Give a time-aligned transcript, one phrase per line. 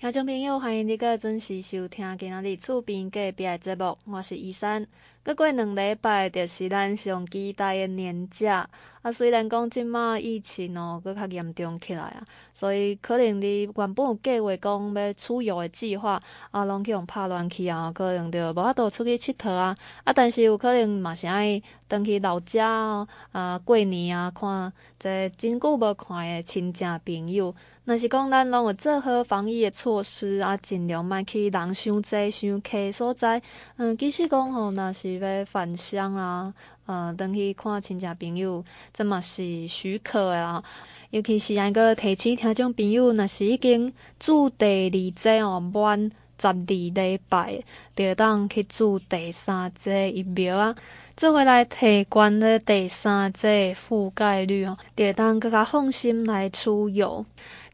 [0.00, 4.86] 听众朋友，欢迎你个准时收听今仔日厝边隔壁的节目，我是依珊。
[5.22, 8.66] 阁过两礼拜，就是咱上期待的年假。
[9.02, 19.76] 啊，虽然讲即马疫情哦，阁较严重起来啊，所以可能你原本有计划讲要出游的计划，啊，拢去用拍乱去啊，可能就无法度出去佚佗啊。
[20.04, 21.60] 啊，但是有可能嘛是爱
[21.90, 27.54] 回去老家哦，啊，过年啊，看这真久无看的亲戚朋友。
[27.90, 33.42] 若是讲咱拢有做好防疫的措施啊，尽量莫去人伤济、伤客所在。
[33.78, 36.54] 嗯，其实讲吼，若是要返乡啊，
[36.86, 38.64] 呃，登去看亲戚朋友，
[38.94, 40.62] 这嘛是许可的啦。
[41.10, 47.60] 尤其是按个提醒听众朋友，若是已经住第二剂哦，满十二礼拜，
[47.96, 50.76] 就当去住第三剂疫苗啊。
[51.16, 57.26] 做回来提悬咧第三剂覆盖率哦，就当更加放心来出游。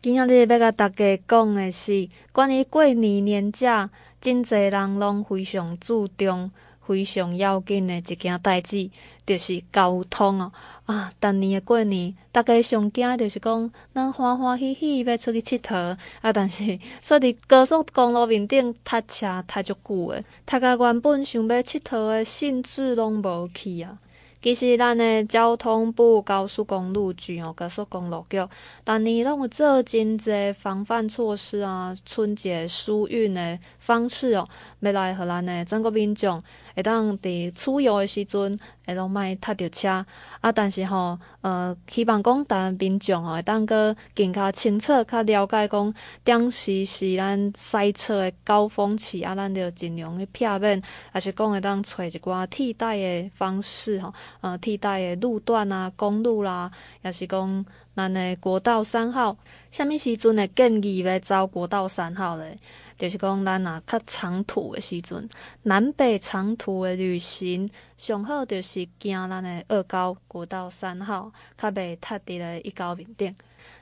[0.02, 6.50] 今仔日要甲大家讲的是关于过年年假，真侪人拢非常注重、
[6.86, 8.88] 非常要紧的一件代志，
[9.26, 10.52] 就是交通哦。
[10.84, 23.98] 啊，逐年的过年，大家上惊就是讲，咱欢欢喜喜要出去佚佗，啊，但是说伫高速公路面顶塞车塞足久诶，塞甲原本想要佚佗的兴致拢无去啊。
[24.46, 28.38] 其实，咱的交通部高速公路局哦，高速公路局，
[28.84, 34.48] 逐年拢有做真侪防范措施啊，春节疏运的方式哦，
[34.80, 36.42] 要来互咱的全国民众
[36.74, 40.04] 会当伫出游的时阵，会拢莫塞着车
[40.40, 40.50] 啊。
[40.50, 56.68] 但是吼，呃，希望讲咱民众吼会当个更加清楚、较了解讲，当时是咱塞车的高峰期啊，咱着尽量去避免，还是讲会当找一寡替代的方式吼，呃，替代的路段啊，公路啦，
[57.02, 57.64] 也是讲
[57.94, 59.36] 咱的国道三号，
[59.70, 62.56] 啥物时阵会建议要走国道三号咧？
[62.96, 65.28] 就是讲，咱啊较长途的时阵，
[65.62, 73.34] 南北长途的旅行，上好就是行咱的二高国道三号，较袂塌伫咧一高面顶。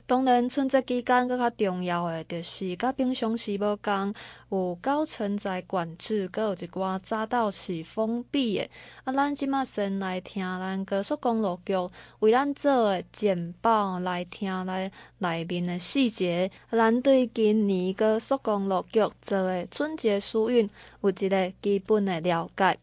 [0.07, 4.13] 当然，春节期间阁较重要的，就是甲平常时无共，
[4.49, 8.69] 有高承载管制，阁有一寡匝道是封闭的。
[9.03, 11.73] 啊，咱即马先来听咱高速公路局
[12.19, 16.51] 为咱做的简报，来听咱内面的细节。
[16.69, 20.69] 咱对今年高速公路局做的春节疏运
[21.01, 22.77] 有一个基本的了解。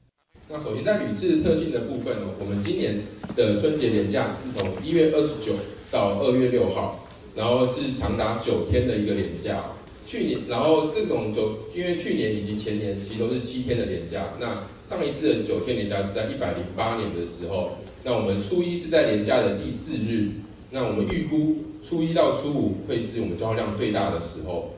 [0.49, 3.01] 那首先在旅次特性的部分呢，我们今年
[3.37, 5.55] 的春节连假是从一月二十九
[5.92, 6.98] 到二月六号。
[7.34, 9.64] 然后是长达九天的一个连假，
[10.06, 17.70] 去年，然后这种九，因为去年以及前年其实都是七天的连假，那上一次的九天连假是在一百零八年的时候，
[18.04, 20.28] 那我们初一是在连假的第四日，
[20.70, 24.74] 那我们预估初一到初五会是我们交量最大的时候。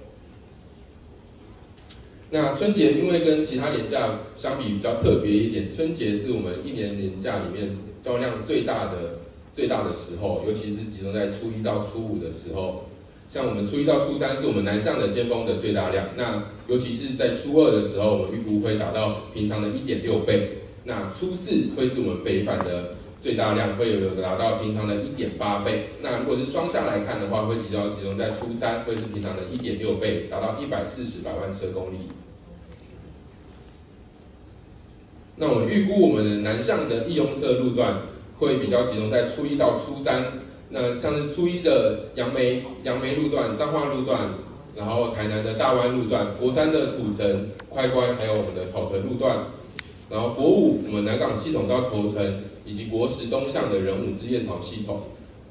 [2.30, 9.18] 那春节因为跟其他连假相比比较特别一点，春节是我们一年连假里面交量最大的。
[9.54, 12.86] 最大的时候，尤其是集中在初一到初五的时候，
[13.30, 31.98] 像我们初一到初三是我们南向的尖峰的最大量，那尤其是在初二的时候，我们预估会达到平常的一点六倍，那初四会是我们北返的最大量，会有达到平常的一点八倍，那如果是双向来看的话，会比较集中在初三，会是平常的一点六倍，达到一百四十百万车公里。
[35.36, 38.00] 那我预估我们的南向的易拥塞路段。
[38.44, 40.24] 会比较集中在初一到初三，
[40.70, 44.30] 那像是初一的杨梅杨梅路段、彰化路段，
[44.76, 49.38] 然后台南的大湾路段、国三的土城、快关，还有我们的草屯路段，
[50.10, 55.02] 然后国五我们南港系统到头城，以及国十东向的人武之燕巢系统。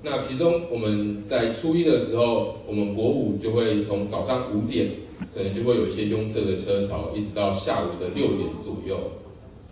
[0.02, 4.90] 那其中我们在初一的时候，我们国五就会从早上五点，
[5.34, 8.98] 可能就会有一些拥塞的车潮，一直到下午的六点左右。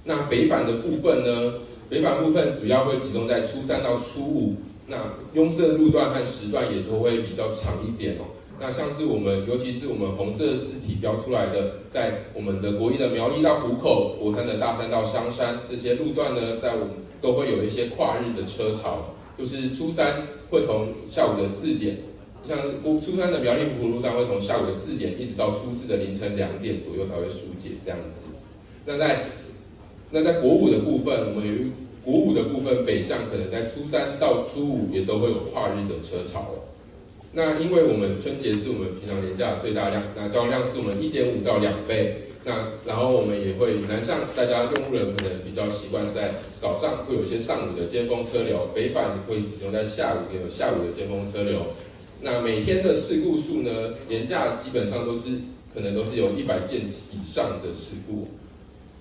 [0.03, 1.53] 那北返的部分呢？
[1.89, 4.55] 北返部分主要会集中在初三到初五，
[4.87, 4.97] 那
[5.33, 8.25] 拥塞路段和时段也都会比较长一点哦。
[8.59, 16.89] 那像是我们，尤其是我们红色字体标出来的，在我们的国一的苗栗到湖口，国三的大山到香山这些路段呢，在我们
[17.19, 21.97] 都会有一些跨日的车潮，就是初三会从下午的四点，
[22.43, 28.31] 像初三的苗栗湖口路段会从下午的四点一直到初四的凌晨两点左右才会疏解这样子。
[28.85, 29.25] 那在
[30.13, 31.71] 那在国五的部分，我们有
[32.03, 36.49] 国五的部分北向可能在初三到初五也都会有跨日的车潮。
[37.31, 42.27] 那因为我们春节是我们平常年假的最大量，那交量是我们一点五到两倍。
[42.43, 51.61] 那然后我们也会南向，大家用户人可能比较习惯在早上会有一些上午的尖峰车流，北返会集中在下午也有下午的尖峰车流。
[52.19, 55.29] 那每天的事故数呢，年假基本上都是
[55.73, 58.27] 可能都是有一百件以上的事故。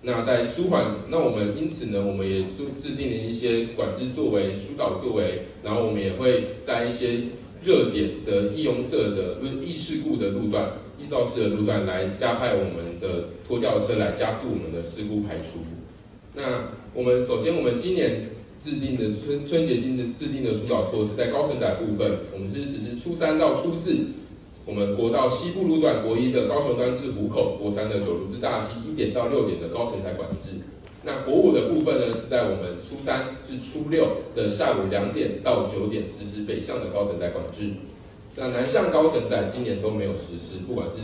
[0.03, 7.21] 那在舒缓，那我们因此呢，我们也就制定了一些管制作为、疏导作为，然后我们也会在一些
[7.63, 15.61] 热点的易拥塞的、易事故的路段、易肇事的路段来加派我们的拖吊车来加速我们的事故排除。
[16.35, 23.95] 那我们首先，我们今年制定的春春节今的制定的疏导措施，在高承载部分，我们是实施初三到初四。
[24.67, 30.49] 我们国道西部路段，国一的高雄端至湖口，国三的九如至大溪一点到六点的高承载管制。
[31.03, 37.71] 那国五的部分呢，是在我们初三至初六的下午两点到九点实施北向的高承载管制。
[38.37, 41.01] 那南向高承载今年都没有实施，不管是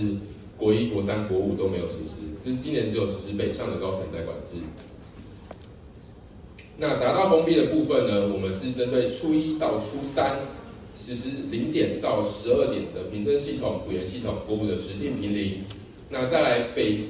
[0.58, 4.56] 国一、国三、国五都没有实施，只是今年只有实施北向的高承载管制。
[6.76, 10.36] 那匝道封闭的部分呢，我们是针对初一到初三。
[11.06, 15.58] 实施零点到十二点的平分系统、补员系统、国补的实定平零。
[16.10, 17.04] 那再来北，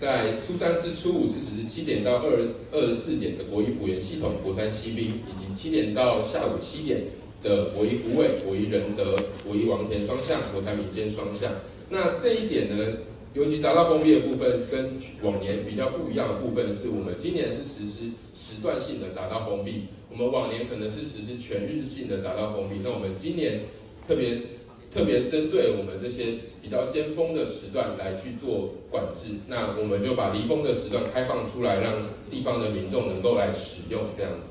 [0.00, 7.02] 在初三至初五是实是七点到二十二十四点的国一补员系统、国三西兵，以及七点到下午七点
[7.40, 9.16] 的国一补位、国一仁德、
[9.46, 11.52] 国一王田双向、国三民间双向。
[11.88, 12.84] 那这一点呢，
[13.32, 19.84] 尤其匝道封闭的部分，跟往年比较不一样的部分，是我们今年是实施时段性的匝道封闭。
[20.10, 23.60] 我们往年可能是实施全日性的匝道封闭，那我们今年
[24.08, 24.36] 特别
[24.92, 29.30] 特别针对我们这些比较尖峰的时段来去做管制。
[29.46, 31.92] 那我们就把离峰的时段开放出来，让
[32.28, 34.49] 地方的民众能够来使用这样子。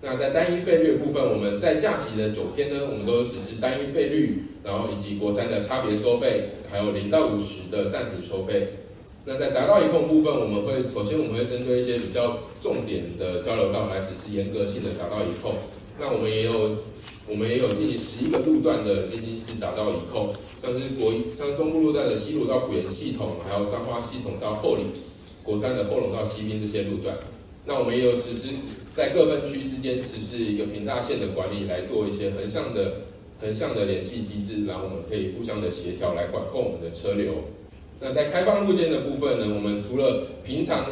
[0.00, 8.68] 那在单一费率部分，我们在假期的九天呢，我们都实施单一费率，然后以及国三的差别收费，还有零到五十的暂停收费。
[9.24, 15.56] 那在匝道一控部分，我们会首先我们会针对一些比较重点的交流道来实施严格性的匝道一控。
[15.98, 16.76] 那我们也有
[17.28, 24.82] 我们也有进行十一个路段的渐进式匝道一控，像是国像中部路段的西路到埔盐系统，还有彰化系统到后里，
[25.42, 27.16] 国三的后龙到西滨这些路段。
[27.68, 28.48] 那我们也有实施
[28.96, 32.94] 在各分区之间实施一个平大线的管理，来做一些横向的
[33.42, 37.34] 横向的联系机制，然后我们可以互相的协调来管控我们的车流。
[38.00, 40.86] 那在开放路肩的部分呢，我们除了平常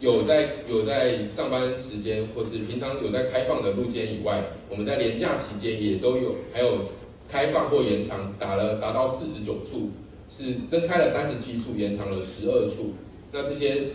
[0.00, 6.80] 有在有在上班时间，或是平常有在开放的路肩以外，我们在连假期间也都有，还有
[7.26, 9.88] 开放或延长，达了达到四十九处，
[10.28, 12.92] 是增开了三十七处，延长了十二处。
[13.32, 13.86] 那这些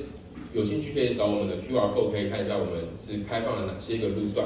[0.53, 4.45] 有兴趣可以找我们的 QR code，可以看一下我们是开放了哪些个路段。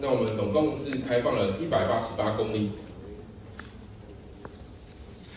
[0.00, 2.70] 那我们总共是开放了一百八十八公里。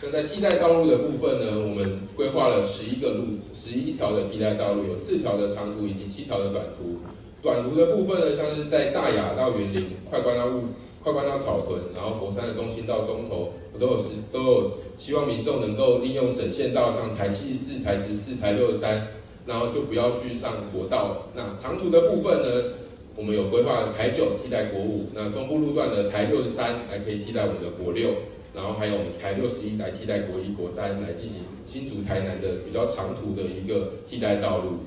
[0.02, 7.00] 那在替代道路的部分呢，我们规划了十一个路，十一条的替代道路，有四条的长途以及七条的短途。
[7.42, 10.64] 短途的部分呢，像是在大雅到园林，快关到雾，
[11.02, 19.06] 快关到草屯，然后佛山的中心到中投，我都有是都有希望民众能够利用省线道，像台七四、台十四、台六十三，
[19.46, 21.16] 然后就不要去上国道了。
[21.34, 22.74] 那长途的部分呢，
[23.14, 28.10] 我们有规划台九替代国五，那中部路段的台六十三还可以替代我们的国六。
[28.54, 34.78] 然后还有我们台六十一来替代国一、国三来进行新竹、台南的比较长途的一个替代道路。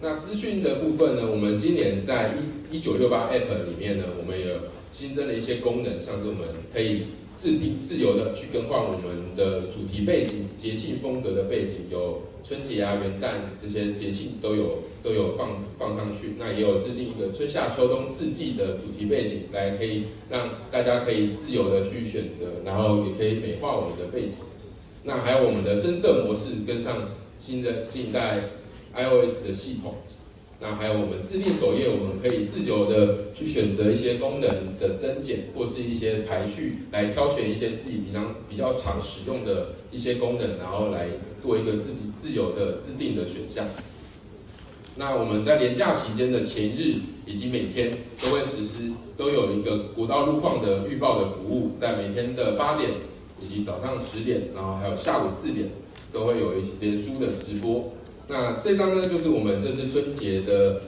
[0.00, 2.32] 那资讯的部分呢，我们今年在
[2.70, 4.56] 一一九六八 App 里面呢，我们也有
[4.92, 7.02] 新增了一些功能，像是我们可以。
[7.40, 16.34] 自定自由的去更换我们的主题背景、节庆风格的背景，有春节啊、元旦这些节庆都有都有放放上去。
[16.38, 24.34] 那也有制定一个春夏秋冬四季的主题背景，来可以让大家可以自由的去选择，然后也可以美化我们的背景。
[25.02, 28.50] 那还有我们的深色模式跟上新的新一代
[28.92, 29.94] iOS 的系统。
[30.62, 41.08] 那还有我们自定首页，我们可以自由的去选择一些功能的增减，或是一些排序，来挑选一些自己平常比较常使用的一些功能，然后来
[41.42, 43.66] 做一个自己自由的自定的选项。
[44.96, 47.90] 那我们在连假期间的前日以及每天
[48.22, 52.90] 都会实施，都有一个国道路况的预报的服务，在每天的八点
[53.42, 55.70] 以及早上十点，然后还有下午四点，
[56.12, 57.90] 都会有一些连书的直播。
[58.30, 60.80] 那这张呢，就是我们这次春节的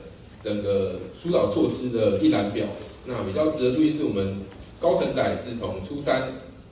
[0.44, 2.64] 整个疏导措施的一览表。
[3.04, 4.36] 那比较值得注意是，我们
[4.80, 6.22] 高承载是从初三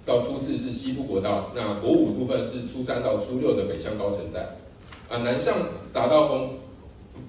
[0.07, 4.49] 到初四是西部国道，那国五部分是初三到初六的北向高承载。
[5.09, 5.57] 啊，南向
[5.93, 6.51] 匝道封，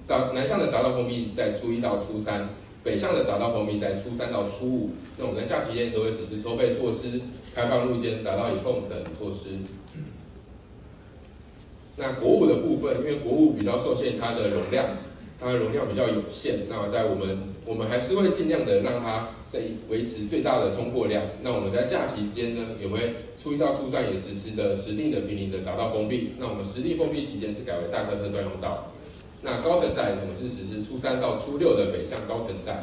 [0.06, 2.48] 匝南向的匝道封闭在初一到初三，
[2.84, 4.90] 北向的匝道封闭在初三到初五。
[5.18, 7.20] 那我们在假期间都会实施收费措施、
[7.52, 9.58] 开放路肩、匝道以后等措施。
[11.96, 14.86] 那国五的部分，因为国五比较受限它的容量，
[15.38, 16.60] 它的容量比较有限。
[16.68, 21.22] 那在我们我们还是会尽量的让它在维持最大的通过量。
[21.42, 26.32] 那我们在假期间呢，也会初一到初三也实施的实定的平林的达到封闭。
[26.38, 28.90] 那我们实地封闭期间是改为大客车专用道。
[29.42, 32.82] 那高层载我们是实施初三到初六的北向高层载。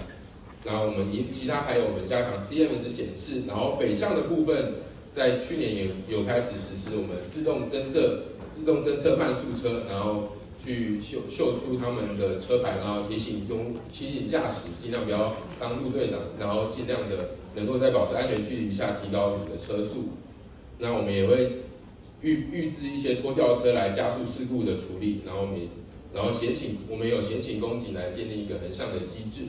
[0.63, 4.73] 那我们其其他还有我们加强 C M 的显示，然后北向的部分
[5.11, 8.23] 在去年也有开始实施我们自动侦测、
[8.55, 10.33] 自动侦测慢速车，然后。
[10.61, 20.09] 去秀秀出他们的车牌，然后提醒用提醒驾驶尽量不要当路队长，然后尽量的能够在保持安全距离下提高你的车速。
[20.77, 21.59] 那我们也会
[22.21, 25.61] 预预置一些拖吊车来加速事故的处理，然后我们
[26.13, 29.45] 然后协请我们有协请公警来建立一个横向的机制。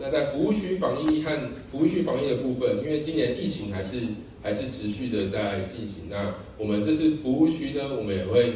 [0.00, 1.30] 那在服务区防疫和
[1.70, 3.98] 服务区防疫的部分，因为今年疫情还是。
[4.42, 6.08] 还是持续的在进行。
[6.08, 8.54] 那我们这次服务区呢，我们也会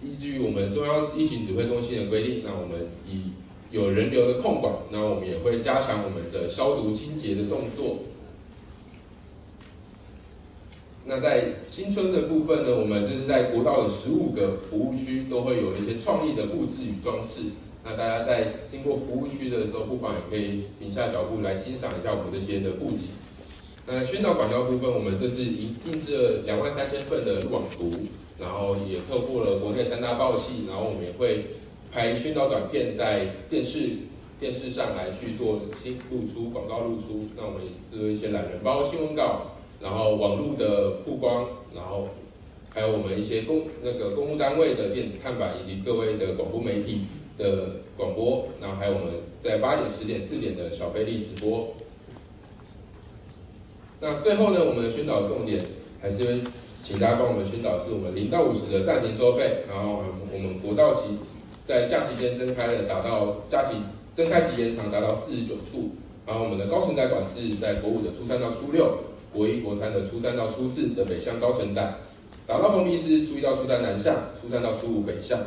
[0.00, 3.32] 依据我们中央疫情指挥中心的规定，那我们以
[3.72, 8.04] 有人流的控管，那我们也会加强我们的消毒清洁的动作。
[11.04, 17.50] 那在新春的部分呢，我们就是在国道的十五个服务区都会有一些创意的布置与装饰。
[17.88, 23.06] 那大家在经过服务区的时候，不妨也可以停下脚步来欣赏一下我们这些的布景。
[23.86, 27.92] 那宣导管道部分，我们这次已印制了两万三千份的网图，
[28.40, 31.44] 然后也透过了国内三大报系，然后我们也会
[31.92, 33.90] 拍宣导短片在电视
[34.40, 37.28] 电视上来去做新露出广告露出。
[37.36, 42.08] 那我们也做一些懒人包新闻稿，然后网络的曝光，然后
[42.74, 47.02] 还有我们一些公那个公务单位的电子看板，以及各位的广播媒体
[47.38, 51.68] 的广播，然后还有我们在八点、十点、四点的小菲力直播。
[54.00, 55.60] 那最后呢，我们的宣导重点
[56.00, 56.38] 还是
[56.82, 60.02] 请大家帮我们宣导，是我们零到五十的暂停收费，然后
[60.32, 61.02] 我们国道期
[61.64, 63.74] 在假期间增开了达到假期
[64.14, 65.90] 增开及延长达到四十九处，
[66.26, 68.98] 然后我们的高乘载管制在国五的初三到初六，
[69.32, 71.94] 国一国三的初三到初四的北向高乘载，
[72.46, 75.40] 达到封闭是初一到初三南向，初三到初五北向。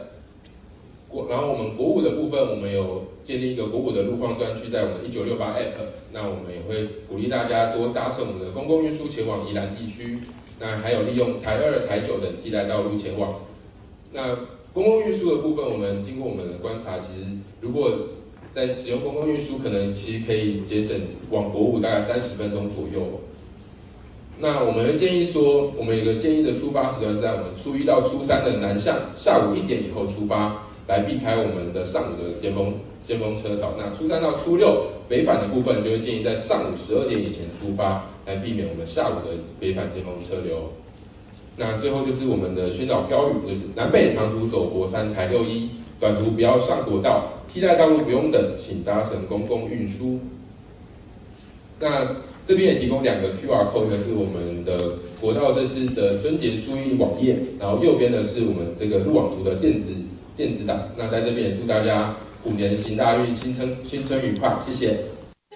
[1.09, 5.81] 国，然后我们国五的部分，我们有建立一个国五的路况专区，在我们一九六八 App，
[6.13, 10.19] 那我们也会鼓励大家多搭乘我们的公共运输前往宜兰地区，
[10.59, 13.33] 那还有利用台二、台九等替代道路前往。
[14.13, 14.35] 那
[14.71, 17.25] 公共运输的部分，我们经过我们的观察，其实
[17.59, 17.91] 如果
[18.53, 20.95] 在使用公共运输，可能其实可以节省
[21.31, 23.19] 往国五大概三十分钟左右。
[24.39, 30.68] 那我们建议说，我们有个建议的出发时段是在我们初一到初三的南向，下午一点以后出发。
[30.89, 32.73] 来避开我们的上午的尖峰
[33.05, 33.75] 尖峰车潮。
[33.77, 40.73] 那初三到初六北返的部分，就会建议在上午十二点以前出发，来避免我们下午的北返尖峰车流。
[41.57, 45.69] 那最后就是我们的宣导标语，就是南北长途走国三台六一，
[45.99, 50.19] 短途不要上国道，替代道路不用等，请搭乘公共运输。
[51.79, 52.15] 那
[52.47, 59.85] 这边也提供两个 QR code，一个是我们的国道这次的春节书印网页，然后右边的是我们这个路网图的电子。
[60.39, 64.97] 电子档，那在这边也祝大家虎年行大运，新春新春愉快，谢谢。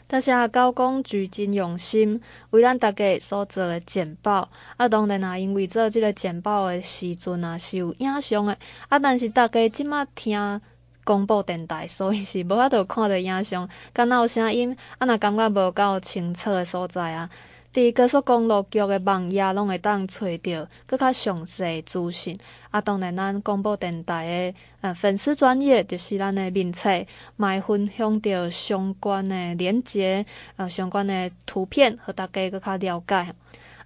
[0.10, 4.50] 多谢高公局真用心为咱大家所做的简报。
[4.76, 8.58] 啊，当然啊，因为做这个简报的时阵啊是有影像的，
[8.90, 10.60] 啊，但是大家即马听
[11.06, 17.30] 广播电台，所以是无法度看到影像，敢若有声音，啊，若感觉无够清楚的所在啊。
[17.74, 22.38] 伫高速公路局的网页拢会当揣到更较详细资讯。
[22.70, 26.90] 啊，当然咱广播电台的呃粉丝专业就是咱的名册，
[27.36, 30.24] 嘛会分享到相关的连接，
[30.56, 33.34] 呃相关的图片，和大家更较了解。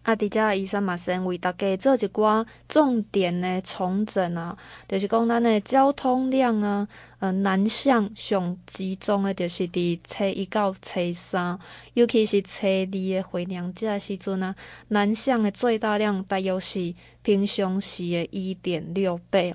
[0.07, 6.87] 啊，伫遮医生嘛先为大家做一寡重点的重整啊，就是讲咱的交通量啊。
[7.19, 11.59] 呃，南向上集中的，就是伫初一到初三，
[11.93, 14.55] 尤其是初二的回娘节时阵啊，
[14.89, 19.53] 南向的最大量大约是平常时的一点六倍。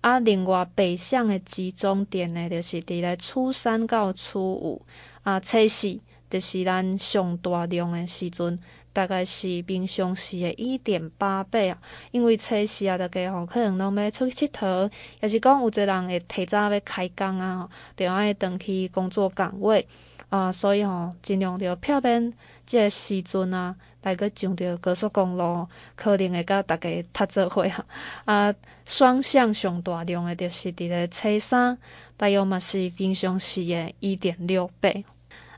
[0.00, 4.80] 啊，另外北向的集中点呢，就是伫咧初三到初五，
[5.22, 5.98] 啊，初四
[6.30, 8.58] 就是咱上大量的时阵。
[8.92, 11.78] 大概是平常时的一点八倍啊，
[12.10, 19.86] 因为初四啊，大家吼可能拢要出去佚佗，也是讲有一人会提早要开工啊，吼着爱转去工作岗位
[20.28, 22.32] 啊，所以吼尽量着避免
[22.66, 27.84] 即个时阵啊，来个上着高速公路，可能会甲大家搭做伙啊。
[28.24, 31.78] 啊，双向上大量的，就是伫咧初三，
[32.16, 35.04] 大约嘛是平常时的一点六倍。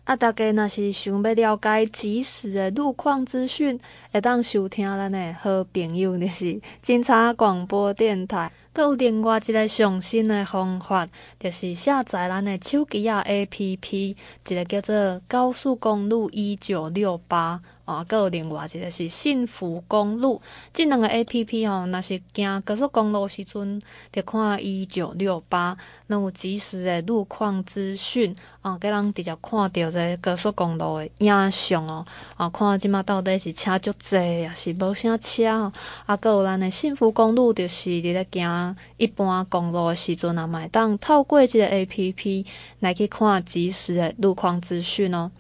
[0.05, 3.81] 啊，大家若是想要了解即时的路况资讯，
[4.13, 11.09] 会当收听咱的好朋友，就是警察广播电台阁有另外一个上新的方法，
[11.41, 17.63] 就是下载咱的手机啊 APP，一个叫做高速公路一九六八。
[17.85, 20.41] 啊，阁有另外一个是幸福公路，
[20.73, 25.77] 这两个 A P P 吼，若是行高速公路时阵，着看一九六八，
[26.07, 35.73] 拢有即时的路况资讯，啊，给人直接看到这高速公路的影像哦，啊，看即马到底是车足济，啊，是无啥车哦，
[36.07, 42.47] 啊，阁有咱的幸福公路，就是伫咧行一般公路的时阵啊，嘛会当透过这个 A P P
[42.81, 45.31] 来去看即时的路况资讯哦。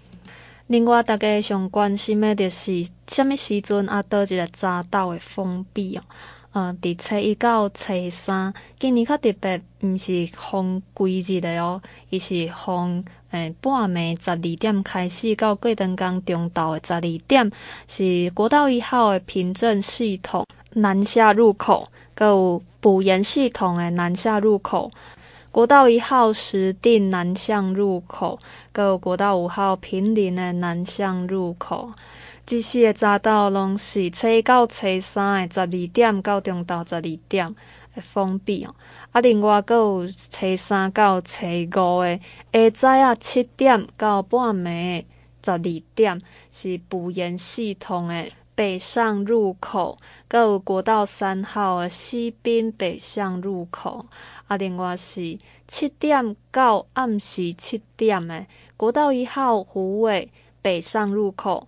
[0.66, 6.02] 另外，大家上关心的，就是啥物时阵啊，倒一个匝道会封闭哦。
[6.52, 17.50] 呃，伫初一到初三，今年较特别，毋是封规日的哦，伊是封诶半暝十二点开始到过灯岗中昼的十二点，
[17.86, 24.90] 是国道一号的凭证系统南下入口，阁有埔盐系统的南下入口。
[25.54, 28.40] 国道一号石碇南向入口，
[28.72, 31.92] 阁有国道五号平林的南向入口，
[32.44, 37.54] 这些匝道拢是初到初三的十二点到中昼十二点
[37.94, 38.74] 会封闭哦。
[39.12, 42.18] 啊，另外阁有初三到初五的
[42.52, 45.04] 下昼啊七点到半暝
[45.44, 46.20] 十二点
[46.50, 54.06] 是补盐系统的北上入口，阁有国道三号的西滨北向入口。
[54.46, 58.46] 啊，另外是七点到暗时七点诶，
[58.76, 61.66] 国道一号湖尾北上入口、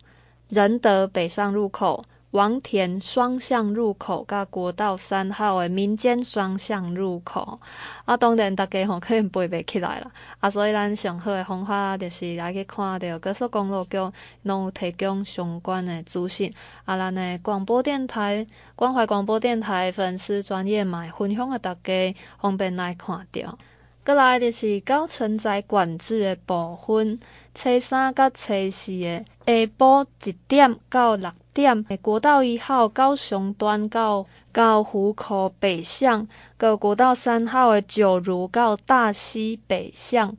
[0.49, 2.05] 仁德北上入口、
[2.37, 7.59] 王田双向入口，甲国道三号诶民间双向入口。
[8.05, 10.11] 啊，当然大家吼可能背袂起来啦。
[10.39, 13.97] 啊，所以咱上好诶方法就是来去看着高速公路局
[14.43, 16.53] 拢提供相关诶资讯。
[16.85, 18.47] 啊，咱诶广播电台。
[18.75, 23.59] 关怀广播电台粉丝专业嘛，分享给大家方便来看到。
[24.05, 27.19] 阁来就是高承载管制的部分，
[27.55, 40.37] 初三甲初四的下晡一点到六点，国道一号高雄端到到湖口北向，个国道三号的九如到大溪北向。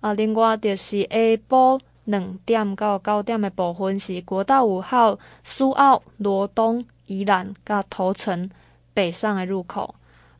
[0.00, 1.08] 啊，另外就是下
[1.48, 6.82] 晡两点到九点的部分是国道五号苏澳罗东。
[7.06, 8.48] 宜兰甲头城
[8.94, 9.94] 北上的入口，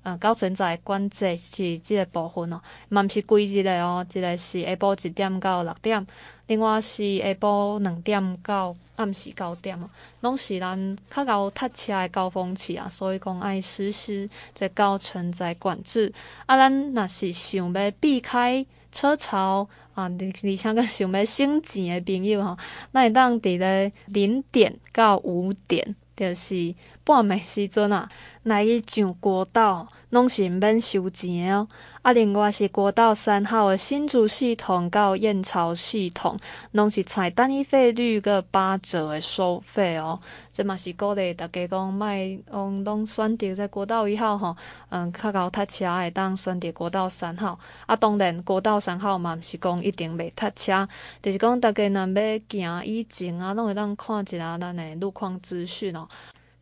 [0.04, 6.06] 呃，高承载管制是这个部分哦，嘛毋是规日的哦，一个是下晡一点到六点，
[6.46, 9.88] 另外是下晡两点到暗时九点哦，
[10.20, 16.12] 拢是咱较敖塞车的高峰期啊，所以讲爱实施这高承载管制。
[16.44, 22.58] 啊，咱若是想要避开车潮啊，而且阁想要省钱的朋友吼，
[22.92, 25.96] 那会当伫咧零点到五点。
[26.16, 28.08] 就是半暝时阵啊，
[28.44, 31.66] 来去上国道，拢是毋免收钱哦。
[32.02, 36.38] 啊，另外是国道三号的新竹系统到燕巢系统，
[36.72, 40.20] 拢是采单一费率个八折的收费哦。
[40.52, 44.54] 这嘛是鼓励大家讲，卖拢拢选择在国道一号吼，
[44.90, 47.58] 嗯，较敖塞车会当选择国道三号。
[47.86, 50.86] 啊，当然国道三号嘛，毋是讲一定袂塞车，
[51.22, 56.06] 就是讲大家若要行以前啊，拢会当看一下咱的路况资讯哦。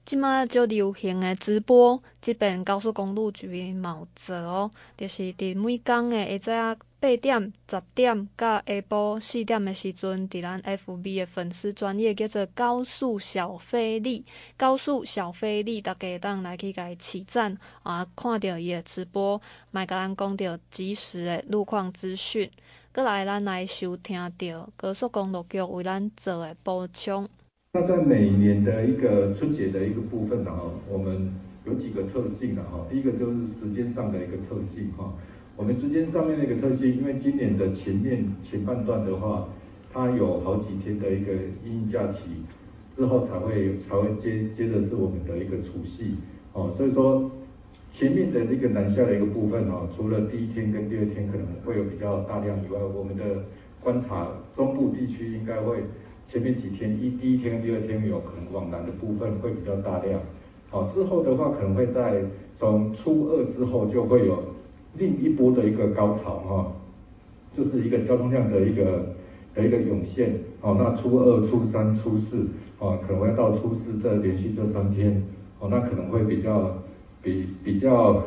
[0.04, 14.24] 即马就流行诶直播，即边高速公路局嘛有做哦，就是伫每工诶下昼八点、十点，甲下晡四点诶时阵，伫咱 FB 诶粉丝专业叫做高速小飞利，
[14.56, 22.50] 高速小飞利，大家当来去甲伊起赞啊，看着伊诶直播，卖甲咱讲着即时诶路况资讯，
[22.90, 27.28] 阁来咱来收听着高速公路局为咱做诶补充。
[27.74, 31.32] 那在每年的一个春节的一个部分呢，哈，我们
[31.64, 32.86] 有几个特性的哈。
[32.90, 35.10] 第一个就是时间上的一个特性哈。
[35.56, 39.48] 我们时间上面的一个特性，因为今年的前面前半段的话，
[39.90, 41.32] 它有好几天的一个
[41.64, 42.44] 阴假期，
[42.90, 46.16] 之后才会才会接接着是我们的一个除夕
[46.52, 46.68] 哦。
[46.70, 47.30] 所以说
[47.90, 53.24] 前面的那个南下的一个部分哈，除了第一天跟第二天可能会有比较大量以外，我们的
[53.80, 55.82] 观察中部地区应该会。
[56.24, 60.18] 前面几天一第一天、第二天有可能往南的部分会比较大量，
[60.70, 62.22] 好，之后的话可能会在
[62.56, 64.42] 从初二之后就会有
[64.94, 66.72] 另一波的一个高潮哈，
[67.52, 69.14] 就是一个交通量的一个
[69.54, 72.46] 的一个涌现，好，那初二、初三、初四，
[72.78, 75.22] 啊，可能会到初四这连续这三天，
[75.58, 76.78] 哦，那可能会比较
[77.20, 78.22] 比比较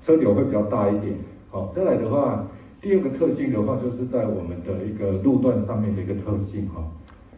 [0.00, 1.14] 车流会比较大一点，
[1.50, 2.46] 好，再来的话。
[2.80, 6.84] 第二个特性的话，就是在我们的一个路段上面的一个特性哈，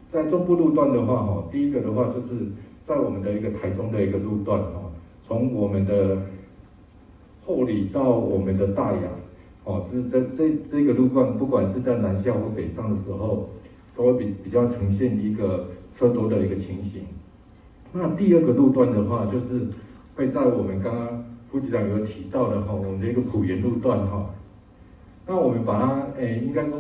[0.07, 2.35] 在中部路段的话哈，第一个的话就是
[2.83, 6.19] 在我们的一个台中的一个路段哈，从我们的
[7.43, 9.01] 后里到我们的大雅，
[9.65, 13.49] 哦，就是这这这个路段，不管是在南下或北上的时候，
[13.97, 17.05] 都会比比较呈现一个车多的一个情形。
[17.95, 19.69] 那第二个路段的话，就是
[20.15, 24.29] 会在我们刚刚副局长有提到的哈，我们的一个埔盐路段哈。
[25.31, 26.77] 那我们把它，诶，应该说，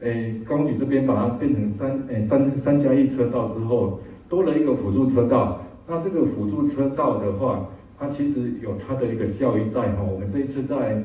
[0.00, 5.62] 诶，高局这边把它变成三，诶，三三加一车道之后，多了一个辅助车道。
[5.88, 7.66] 那这个辅助车道的话，
[7.98, 10.02] 它其实有它的一个效益在哈。
[10.02, 11.02] 我们这一次在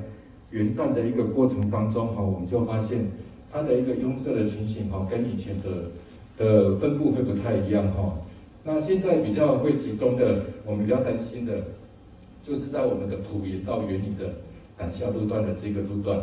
[0.50, 3.10] 元旦的一个过程当中哈，我们就发现
[3.54, 8.12] 它的一个拥塞的情形哈，跟以前的的分布会不太一样哈。
[8.66, 11.64] 那现在比较会集中的，我们比较担心的，
[12.44, 14.26] 就是在我们的埔盐到员林的
[14.78, 16.20] 南下路段的这个路段，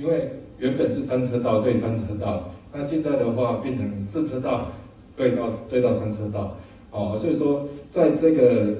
[0.00, 4.68] 因为原本是三车道对三车道，那现在的话变成四车道
[5.16, 6.56] 对到对到三车道。
[6.90, 8.74] 哦，所以说，在这个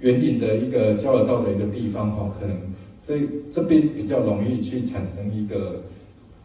[0.00, 2.56] 员林的一个交流道的一个地方哈，可能
[3.04, 3.20] 这
[3.50, 5.82] 这边比较容易去产生一个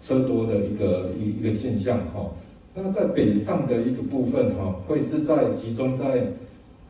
[0.01, 2.29] 车多的一个一一个现象哈。
[2.75, 6.23] 那在北上的一个部分哈，会是在集中在，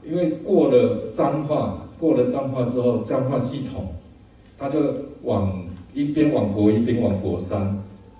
[0.03, 3.85] 因为过了彰化，过了彰化之后，彰化系统，
[4.57, 4.79] 它就
[5.21, 5.63] 往
[5.97, 7.61] 一边往国一边往国三。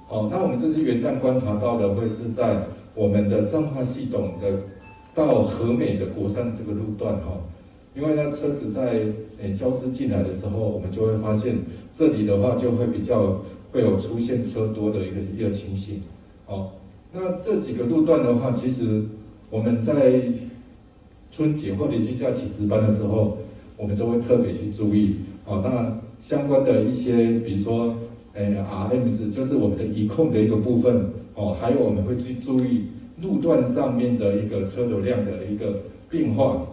[0.09, 2.63] 哦，那我们这次元旦观察到的会是在
[2.95, 4.47] 我们的彰化系统的。
[5.17, 7.41] 到和美的国三的这个路段哈，
[7.95, 9.01] 因为呢车子在
[9.41, 11.55] 诶交织进来的时候，我们就会发现
[11.91, 16.03] 这里的话就会比较会有出现车多的一个一个情形。
[16.45, 16.69] 哦，
[17.11, 19.05] 那这几个路段的话，其实
[19.49, 20.21] 我们在
[21.31, 23.39] 春节或者是假期值班的时候，
[23.75, 25.15] 我们就会特别去注意。
[25.45, 27.95] 哦，那相关的一些，比如说
[28.34, 31.12] 诶 RMS，就是我们的移控的一个部分。
[31.36, 32.88] 哦，还有我们会去注意。
[33.19, 36.67] 路段上面的一个车流量的一个变化，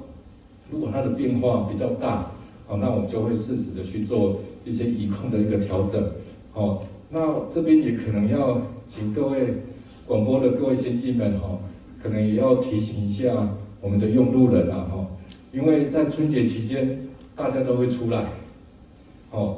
[0.71, 2.31] 如果它的变化比较大，
[2.67, 6.07] 好，那我们就会适时的去做一些移控的一个调整，
[6.53, 9.55] 哦，那这边也可能要请各位
[10.07, 11.59] 广播的各位先进们哈，
[11.99, 15.07] 可能也要提醒一下我们的用路人啊哈，
[15.51, 18.27] 因为在春节期间大家都会出来，
[19.35, 19.57] 哦，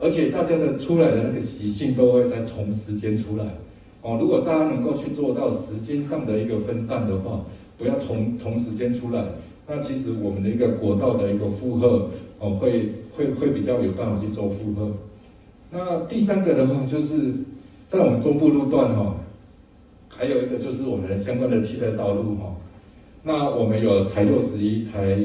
[0.00, 3.44] 而且大家的出来的那个习性都会在同时间出来。
[4.02, 7.40] 哦，如果大家能够去做到时间上的一个分散的话，
[7.78, 9.24] 不要同同时间出来，
[9.68, 12.08] 那其实我们的一个国道的一个负荷，
[12.40, 14.90] 哦，会会会比较有办法去做负荷。
[15.70, 17.32] 那第三个的话，就是
[17.86, 19.14] 在我们中部路段哈，
[20.08, 22.52] 还有一个就是我们相关的替代道路哈。
[23.22, 25.16] 那我们有台六十一、台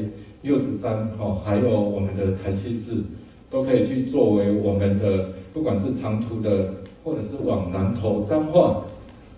[0.42, 3.02] 六十三，哈，还有我们的台七四，
[3.50, 6.74] 都可以去作为我们的不管是长途的。
[7.04, 8.82] 或者是往南投彰化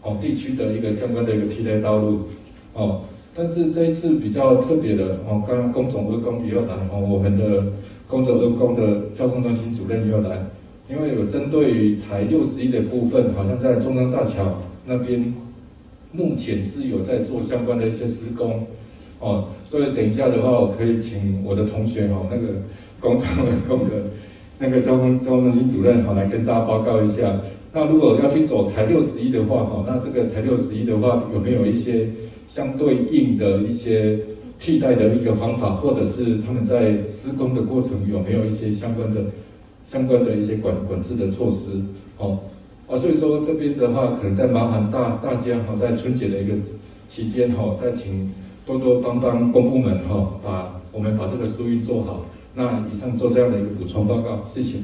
[0.02, 2.22] 哦地区的一个相关的一个替代道路
[2.74, 7.62] 哦，但是这一次比较特别的哦，刚刚工总二工也来哦，我们的
[8.08, 10.46] 工总二工的交通中心主任也来，
[10.90, 15.32] 因为有针对台六十一的部分，好像在中央大桥那边
[16.10, 18.66] 目前是有在做相关的一些施工
[19.20, 22.48] 哦，所以等一下的话，我可以请我的同学哦，那个
[22.98, 23.94] 工总二工的
[24.58, 27.38] 那个交通交通中心主任好来跟大家报告一下。
[27.72, 32.08] 那如果要去走台六十一的话，哈，那这个台六十一的话，有没有一些
[32.48, 34.18] 相对应的一些
[34.58, 39.20] 替代的一个方法，或者是他们在施工的过程有没有一些相关的、
[39.84, 41.80] 相关的一些管管制的措施？
[42.18, 42.38] 哦，
[42.88, 46.54] 啊，所以说这边的话，可能在麻烦大大家哈，在春节的一个
[47.06, 48.28] 期间哈，再请
[48.70, 52.20] 多多帮帮公部门哈，把我们把这个疏运做好。
[52.54, 54.78] 那以上做这样的一个补充报告，谢谢。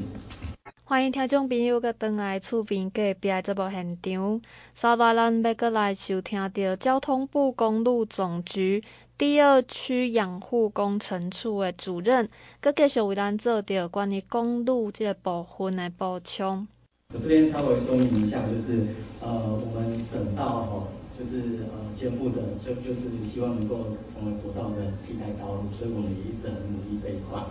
[0.83, 4.41] 欢迎听众朋友阁转来厝边隔壁节目现场。
[4.75, 8.83] 稍后咱要阁来收听到交通部公路总局
[9.17, 12.27] 第二区养护工程处的主任，
[12.59, 16.67] 阁继续为咱做着关于公路这个部分的补充。
[17.13, 18.85] 我这边稍微说明一下，就是
[19.21, 20.83] 呃，我们省道哈，
[21.17, 27.43] 就是呃，肩负的就就是希望能够成为国道的替代道路，所以我们也一直很努力这一块。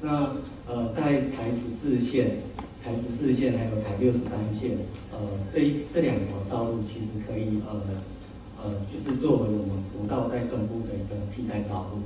[0.00, 2.42] 那呃，在台十四线。
[2.82, 4.70] 台十四线还有台六十三线，
[5.12, 5.18] 呃，
[5.52, 7.76] 这一这两条道路其实可以呃
[8.56, 12.00] 呃，就是作为我们国道在东部的一个替代道路。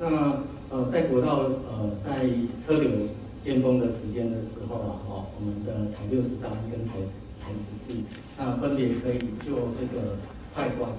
[0.00, 2.24] 那呃，在国道呃在
[2.64, 2.90] 车流
[3.44, 6.94] 尖峰的时间的时候啊，哈，我们的台六十三跟台
[7.38, 8.00] 台十四，
[8.38, 10.16] 那分别可以就这个
[10.54, 10.90] 快关，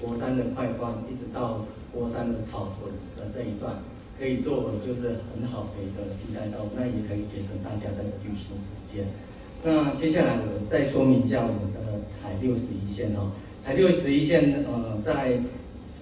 [0.00, 3.76] 国三的快关，一直到国三的草屯的这一段。
[4.18, 9.04] 可以作为就是很好的一个替代道，那也可以节省大家的旅行时间。
[9.62, 15.38] 那接下来我再说明一下我们的台六十一线哦，台六十一线呃在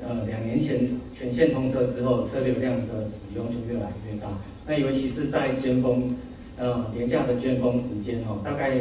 [0.00, 4.28] 呃两年前全线通车之后，车流量的使用就越来越大。
[4.64, 6.14] 那尤其是在尖峰
[6.56, 8.78] 呃廉价的尖峰时间哦，大概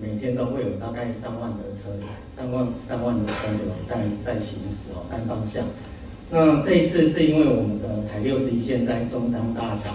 [0.00, 1.90] 每天都会有大概三万的车，
[2.36, 5.64] 三万三万的车流在在行驶哦，单方向。
[6.30, 9.92] 那这一次是因为我们的台六十一线在中彰大桥，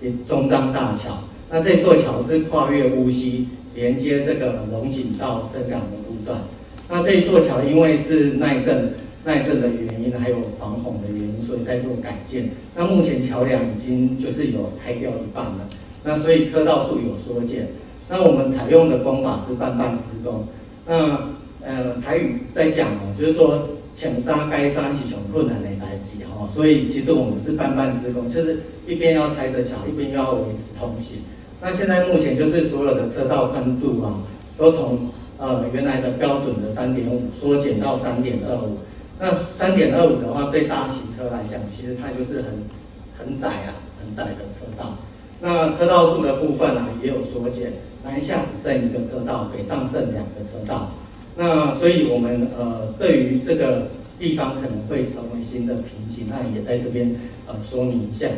[0.00, 1.18] 也中彰大桥，
[1.50, 6.40] 那这座桥是跨越乌溪，连接这个龙井到深港的路段。
[6.88, 8.92] 那这一座桥因为是耐震。
[9.24, 12.48] 耐震的原因，还有防洪的原因，所以在做改建。
[12.74, 15.68] 那目前桥梁已经就是有拆掉一半了，
[16.02, 17.66] 那所以车道数有缩减。
[18.08, 20.44] 那我们采用的工法是半半施工。
[20.86, 21.20] 那
[21.62, 31.18] 呃台语在讲哦，就是说抢沙该沙是穷困难的来题哈，所以其实我们是半半施工，就是一边要拆着桥，一边要维持通行。
[31.60, 34.14] 那现在目前就是所有的车道宽度啊，
[34.56, 34.98] 都从
[35.36, 38.78] 呃原来的标准的三点五缩减到三点二五。
[39.20, 42.54] 那三点二五的话，对大型车来讲，其实它就是很
[43.18, 44.94] 很窄啊，很窄的车道。
[45.40, 47.72] 那车道数的部分啊，也有缩减，
[48.04, 50.90] 南下只剩一个车道，北上剩两个车道。
[51.36, 57.14] 那所以我们呃，对于这个地方可能会成为新的瓶颈，那也在这边
[57.46, 58.28] 呃说明一下。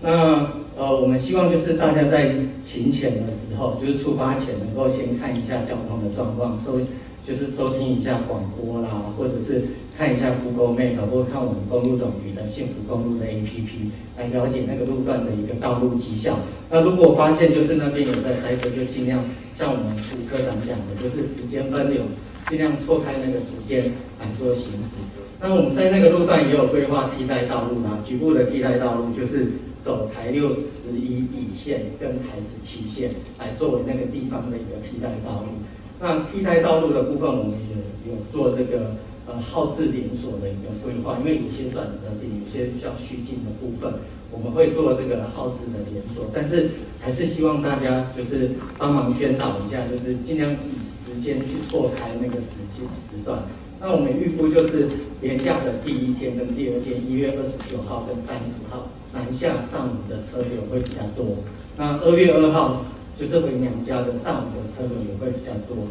[0.00, 6.80] 那呃，我们希望就是大家在行前的时候，就是出发前能够先看一下交通的状况，收。
[7.26, 8.88] 就是收听一下广播啦，
[9.18, 9.64] 或者是
[9.96, 16.38] 看一下 Google Map，或看我们公路总局的幸福公路的 APP，来了解那个路段的一个道路迹象。
[16.70, 19.24] 那如果发现就是那边有在塞车，就尽量
[19.56, 22.02] 像我们副科长讲的，就是时间分流，
[22.48, 23.84] 尽量错开那个时间
[24.20, 25.00] 来做行驶。
[25.40, 29.48] 那我们在那个路段也有规划替代道路啦，局部的替代道路就是
[29.82, 35.48] 走台六十一乙线跟台十七线来作为那个地方的一个替代道路。
[35.98, 38.94] 那替代道路的部分，我们也有做这个
[39.26, 43.92] 呃号志连锁的一个规划，因为有些转折点，有些比较虚近的部分，
[44.30, 53.42] 我们会做这个号志的连锁，但是还是希望大家就是帮忙宣导一下，就是尽量以时间去错开那个时间时段。
[53.80, 54.88] 那我们预估就是
[55.20, 61.36] 连假的第一天跟第二天，一月二十九号跟三十号，南下上午的车流会比较多。
[61.76, 62.84] 那二月二号。
[63.18, 65.88] 就是回娘家的上午的车流也会比较多，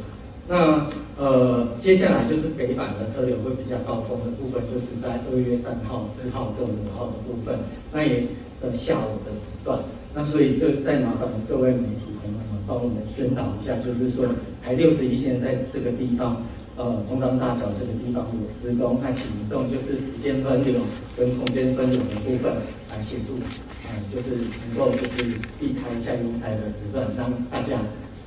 [0.48, 7.60] 那呃接下来就是北返的车流会比较高峰的部分，就是在二月三号、四号跟五号的部分，
[7.92, 8.28] 那也
[8.62, 9.80] 呃下午的时段，
[10.14, 14.28] 那所以就再麻烦各位媒体朋友们帮我们宣导一下，就是说
[14.62, 16.44] 台六十一线在这个地方。
[16.78, 20.82] 呃，中彰大桥这个地方有施工，那请民众就是时间分流
[21.16, 22.52] 跟空间分流的部分
[22.92, 25.24] 来协助，嗯、呃，就是能够就是
[25.58, 27.80] 避开一下拥塞的时段，让大家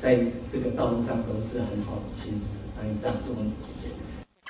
[0.02, 0.18] 在
[0.50, 2.58] 这个道路上都是很好的行驶。
[2.80, 3.88] 那以上是我们谢谢。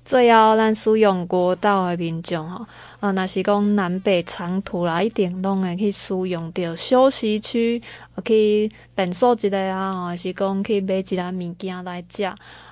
[0.04, 2.64] 最后，咱使用国道的民众吼，
[3.00, 7.82] 啊，若是讲南北长途啦，一定拢会去使用着休息区，
[8.24, 12.22] 去便所一个啊，还是讲去买一个物件来食。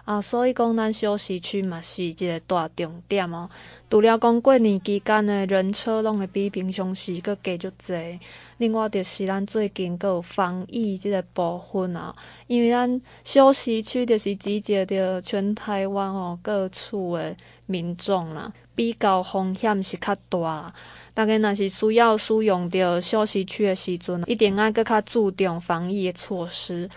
[0.06, 3.50] 啊，所以讲咱休息区嘛是一个大重点哦。
[3.90, 8.16] 除了讲过年期间的人车拢会比平常时阁加足侪，
[8.58, 12.14] 另外就是咱最近阁有防疫这个部分啊，
[12.46, 20.74] 因为咱休息区就是集结着全台湾哦各处的民众啦，比较风险是较大啦。
[21.14, 26.88] 大家若是需要使用着休息区的时阵，一定爱阁较注重防疫的措施。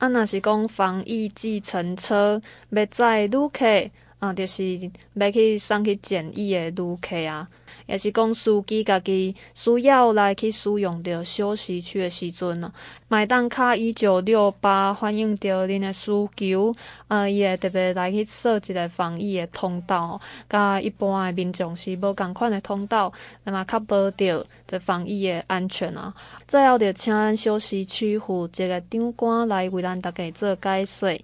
[0.00, 4.78] 啊，若是讲防疫计程车要载旅客，啊，就是
[5.14, 7.48] 要去送去检疫的旅客啊，
[7.86, 12.70] 也是讲司机家己需要来去使用着休息区的时阵呢，
[13.08, 16.76] 麦当卡一九六八反映着恁的需求，
[17.08, 23.10] 啊，伊会特别来去设一个防疫的通道，甲一般的民众是无共款的通道，
[23.44, 26.14] 那么较保着这防疫的安全啊。
[26.46, 31.18] 最后就请咱休息区负责的长官来为咱大家做解说，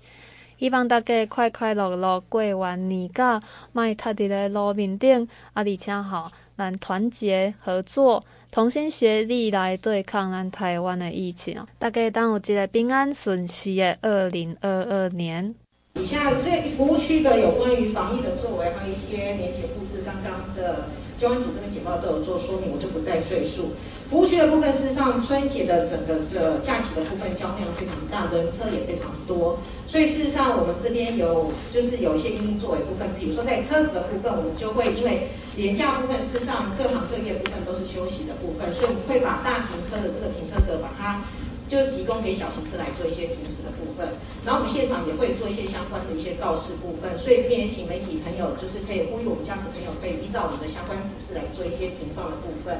[0.58, 3.42] 希望大家快快乐乐过完年假，
[3.72, 11.66] 莫踏伫咧路面顶，啊，而且吼，咱团结合作，同心协力来对抗咱台湾的疫情哦。
[11.78, 15.54] 大家当有一个平安顺遂的二零二二年。
[16.00, 20.88] 以下这服务区的有关于防疫的作为，还有一些年节布置，刚刚的
[21.18, 23.72] 交通组这边简报都有做说明，我就不再赘述。
[24.08, 41.26] 服务区的部分，事实上春节的整个的假期的部分交通量非常大，人车也非常多，所以事实上我们这边有就是有一些因作为部分，比如说在车子的部分，我们就会因为连假部分，事实上各行各业部分都是休息的部分，所以我们会把大型车的这个停车格把它
[41.66, 44.06] 就提供给小型车来做一些停驶的部分，
[44.46, 52.78] 然后我们现场也会做一些相关的一些告示部分，所以这边也请媒体朋友就是可以呼吁我们驾驶朋友可以依照我们的相关指示来做一些停放的部分。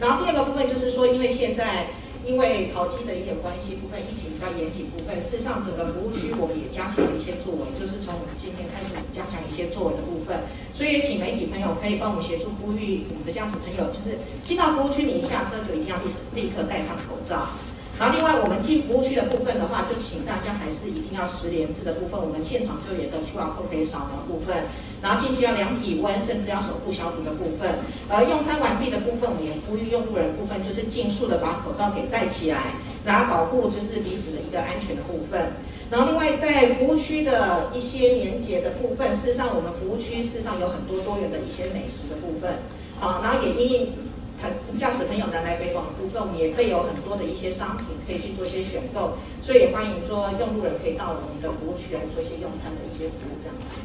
[0.00, 1.86] 然后第二个部分就是说，因为现在
[2.26, 17.50] 因为淘机的一点关系部分，疫情比较严谨部分，事实上整个服务区我们也加强了一些作为，就是从我们今天开始加强一些作为的部分，所以也请媒体朋友可以帮我们协助呼吁我们的驾驶朋友，就是进到服务区，你一下车就一定要立立刻戴上口罩。
[18.02, 24.66] 然后另外我们进服务区的部分的话，就请大家还是一定要十连制的部分，我们现场就有一个 QR code 可以扫描部分，
[25.00, 27.78] 然后进去要量体温，甚至要手部消毒的部分。
[28.10, 32.74] 而用餐完毕的部分，我们也呼吁用户人部分，就是尽速的把口罩给戴起来，
[33.06, 35.54] 然后保护就是彼此的一个安全的部分。
[35.88, 42.50] 然后另外在服务区的一些年节的部分，事实上我们服务区事实上有很多多元的一些美食的部分，
[42.98, 43.94] 好，然后也因
[44.76, 53.80] 驾驶朋友南来北往的部分，我们也会有很多的一些商品可以去做一些选购，所以也欢迎说用路人可以到我们的服务区来做一些用餐的一些服务这样子。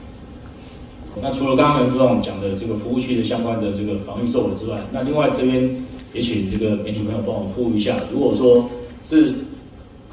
[1.22, 8.70] 那除了刚刚副总讲的这个服务区的相关的这个防疫作为之外，那另外这边也请这个媒体朋友帮我呼吁一下，如果说
[9.04, 9.34] 是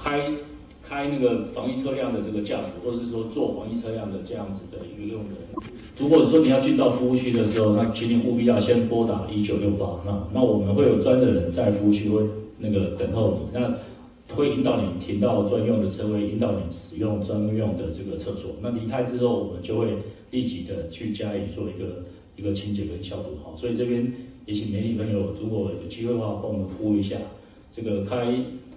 [0.02, 0.30] 开
[0.86, 5.32] 开那个防疫车辆的这个驾驶，或者是说坐防疫车辆的这样子的一个用人。
[5.98, 12.22] 如果说你要进到服务区的时候，那请你务必要先拨打一九六八，那那我们会有专的人在服务区会
[12.58, 13.74] 那个等候你，那
[14.34, 18.52] 会引导你停到专用的车位，引导你使用专用的这个厕所。
[18.60, 19.86] 那离开之后，我们就会
[20.30, 22.04] 立即的去加以做一个
[22.36, 23.30] 一个清洁跟消毒。
[23.42, 24.12] 好，所以这边
[24.46, 27.16] 也请媒体朋友，如果有机会的话，帮我们呼吁一下
[27.70, 28.26] 这个开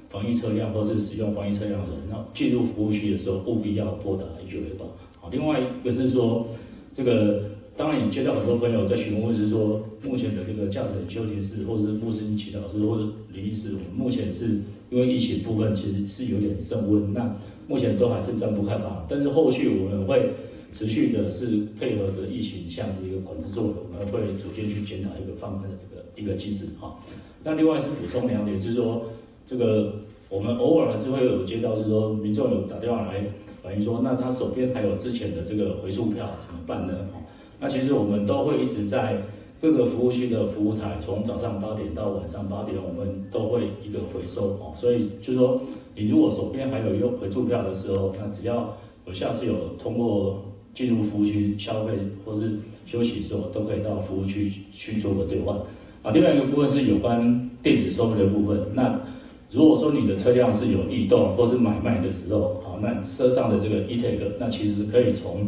[0.10, 4.86] 防疫车辆或是使用防疫车辆的人，那进入服务区的时候务必要拨打一九六八。
[5.20, 6.48] 好，另外一个是说。
[6.94, 7.44] 这个
[7.76, 17.36] 当然，也接到很多朋友在询问，是说目前的这个驾驶员休息室，或是穆斯林祈祷室，或者礼仪室，我们目前是因为疫情部分其实是有点升温，那
[17.68, 19.06] 目前都还是暂不开放。
[19.08, 20.32] 但是后续我们会
[20.72, 26.98] 持续的是配合着疫情下的一个管制作用，我们会逐渐去检讨一个放宽的这个一个机制哈。
[27.44, 29.06] 那另外是补充两点，就是说
[29.48, 29.94] 这个
[30.30, 33.24] 我们偶尔还是会有接到，是说民众有打电话来。
[33.64, 36.94] 反映说，那他手边还有之前的这个回数票怎么办呢？
[37.14, 37.20] 哦
[37.60, 39.22] 那其实我们都会一直在
[39.60, 44.74] 各个服务区的服务台，从早上八点到晚上八点，我们都会一个回收哦。
[44.78, 45.60] 所以就说，
[45.96, 55.58] 你如果手边还有用回数票的时候，那只要我下次有通过进入服务区消费或是休息的时候，都可以到服务区去做个兑换。
[56.04, 59.02] 啊，另外一个部分是有关电子收费的部分，那。
[59.50, 65.48] 如果说你的车辆是有异动或是买卖的时候，好，那车上的这个 e-tag，那其实可以从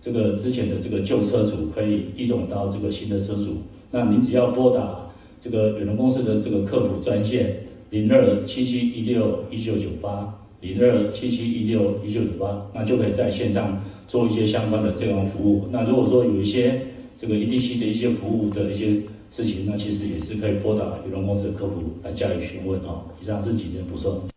[0.00, 3.56] 这个之前的这个旧车主可以移动到这个新的车主。
[3.90, 5.10] 那您只要拨打
[5.40, 15.64] 这个远隆公司的这个客服专线零二七七一六一九九八零二七七一六一九九八，那就可以在线上做一些相关的这样服务。
[15.72, 16.82] 那如果说有一些
[17.18, 19.02] 这个 EDC 的一些服务的一些。
[19.30, 23.04] 事情那其实也是可以拨打移动公司的客服来加以询问哦。
[23.20, 24.29] 以上是几点补充。